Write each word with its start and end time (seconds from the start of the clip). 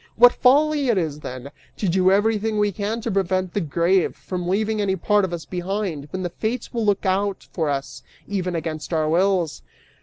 What 0.15 0.33
folly 0.33 0.87
it 0.89 0.97
is, 0.97 1.19
then, 1.19 1.51
to 1.77 1.87
do 1.87 2.09
everything 2.09 2.57
we 2.57 2.71
can 2.71 3.01
to 3.01 3.11
prevent 3.11 3.53
the 3.53 3.61
grave 3.61 4.15
from 4.15 4.47
leaving 4.47 4.81
any 4.81 4.95
part 4.95 5.23
of 5.23 5.31
us 5.31 5.45
behind 5.45 6.07
{when 6.09 6.23
the 6.23 6.29
Fates 6.31 6.73
will 6.73 6.83
look 6.87 7.05
out 7.05 7.43
for 7.51 7.69
us, 7.69 8.01
even 8.27 8.55
against 8.55 8.93
our 8.93 9.07
wills." 9.07 9.61